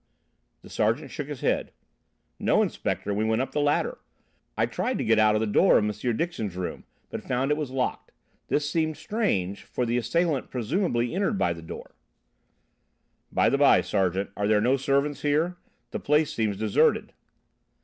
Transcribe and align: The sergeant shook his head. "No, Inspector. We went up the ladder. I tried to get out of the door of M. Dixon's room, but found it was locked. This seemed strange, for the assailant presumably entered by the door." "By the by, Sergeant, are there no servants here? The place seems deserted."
The 0.63 0.69
sergeant 0.71 1.11
shook 1.11 1.27
his 1.27 1.41
head. 1.41 1.73
"No, 2.39 2.63
Inspector. 2.63 3.13
We 3.13 3.23
went 3.23 3.39
up 3.43 3.51
the 3.51 3.61
ladder. 3.61 3.99
I 4.57 4.65
tried 4.65 4.97
to 4.97 5.03
get 5.03 5.19
out 5.19 5.35
of 5.35 5.41
the 5.41 5.45
door 5.45 5.77
of 5.77 5.83
M. 5.85 6.17
Dixon's 6.17 6.55
room, 6.55 6.85
but 7.11 7.21
found 7.21 7.51
it 7.51 7.55
was 7.55 7.69
locked. 7.69 8.11
This 8.47 8.67
seemed 8.67 8.97
strange, 8.97 9.61
for 9.61 9.85
the 9.85 9.97
assailant 9.99 10.49
presumably 10.49 11.13
entered 11.13 11.37
by 11.37 11.53
the 11.53 11.61
door." 11.61 11.93
"By 13.31 13.47
the 13.47 13.59
by, 13.59 13.81
Sergeant, 13.81 14.31
are 14.35 14.47
there 14.47 14.59
no 14.59 14.75
servants 14.75 15.21
here? 15.21 15.57
The 15.91 15.99
place 15.99 16.33
seems 16.33 16.57
deserted." 16.57 17.13